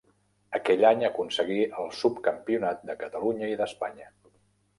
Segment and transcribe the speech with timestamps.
[0.59, 4.11] Aquell any, aconseguí el subcampionat de Catalunya i d'Espanya.